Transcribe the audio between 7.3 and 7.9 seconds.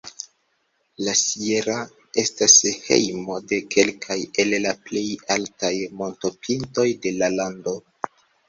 lando.